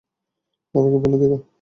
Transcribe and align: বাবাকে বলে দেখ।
বাবাকে 0.75 0.97
বলে 1.03 1.17
দেখ। 1.23 1.41